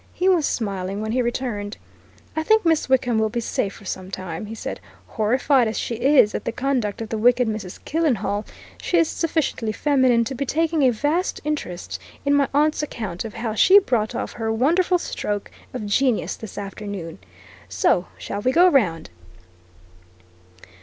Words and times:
He 0.15 0.27
was 0.27 0.47
smiling 0.47 0.99
when 0.99 1.11
he 1.11 1.21
returned. 1.21 1.77
"I 2.35 2.41
think 2.41 2.65
Miss 2.65 2.89
Wickham 2.89 3.19
will 3.19 3.29
be 3.29 3.39
safe 3.39 3.75
for 3.75 3.85
some 3.85 4.09
time," 4.09 4.47
he 4.47 4.55
said. 4.55 4.79
"Horrified 5.09 5.67
as 5.67 5.77
she 5.77 5.93
is 5.93 6.33
at 6.33 6.43
the 6.45 6.51
conduct 6.51 7.03
of 7.03 7.09
the 7.09 7.19
wicked 7.19 7.47
Mrs. 7.47 7.77
Killenhall, 7.85 8.43
she 8.81 8.97
is 8.97 9.07
sufficiently 9.07 9.71
feminine 9.71 10.23
to 10.23 10.33
be 10.33 10.43
taking 10.43 10.81
a 10.81 10.89
vast 10.89 11.39
interest 11.43 11.99
in 12.25 12.33
my 12.33 12.47
aunt's 12.51 12.81
account 12.81 13.25
of 13.25 13.35
how 13.35 13.53
she 13.53 13.77
brought 13.77 14.15
off 14.15 14.33
her 14.33 14.51
wonderful 14.51 14.97
stroke 14.97 15.51
of 15.71 15.85
genius 15.85 16.35
this 16.35 16.57
afternoon. 16.57 17.19
So 17.69 18.07
shall 18.17 18.41
we 18.41 18.51
go 18.51 18.67
round?" 18.69 19.11